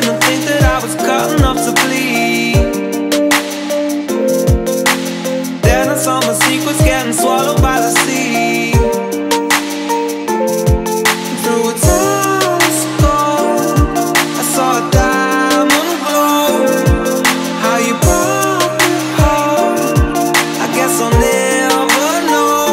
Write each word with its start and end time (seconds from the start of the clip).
didn't 0.00 0.20
think 0.22 0.44
that 0.46 0.62
I 0.62 0.78
was 0.82 0.94
cut 0.94 1.38
enough 1.38 1.58
to 1.66 1.72
bleed. 1.84 2.56
Then 5.62 5.88
I 5.88 5.96
saw 5.96 6.20
my 6.20 6.32
secrets 6.32 6.82
getting 6.82 7.12
swallowed 7.12 7.60
by 7.60 7.80
the 7.80 7.90
sea. 8.02 8.72
Through 11.42 11.64
a 11.72 11.74
telescope, 11.88 13.10
I 14.40 14.44
saw 14.54 14.70
a 14.80 14.84
diamond 14.90 15.92
glow. 16.06 16.48
How 17.64 17.76
you 17.86 17.94
brought 18.04 18.72
me 18.80 18.92
home? 19.20 19.76
I 20.64 20.66
guess 20.76 20.94
I'll 21.04 21.16
never 21.28 22.10
know. 22.32 22.64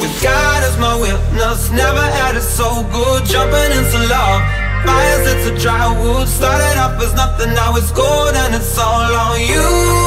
With 0.00 0.16
God 0.22 0.62
as 0.62 0.76
my 0.78 0.94
witness, 1.00 1.70
never 1.72 2.04
had 2.18 2.36
it 2.36 2.42
so 2.42 2.84
good. 2.92 3.24
Jumping 3.24 3.72
into 3.78 3.98
love. 4.08 4.67
Fires, 4.86 5.26
it's 5.32 5.46
a 5.50 5.58
dry 5.62 5.86
wood. 6.00 6.28
Started 6.28 6.78
up 6.78 7.00
as 7.00 7.14
nothing, 7.14 7.54
now 7.54 7.76
it's 7.76 7.90
gold 7.92 8.34
And 8.34 8.54
it's 8.54 8.78
all 8.78 9.12
on 9.24 9.40
you. 9.40 9.97